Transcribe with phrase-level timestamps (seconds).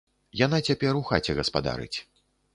[0.39, 1.97] Яна цяпер у хаце гаспадарыць.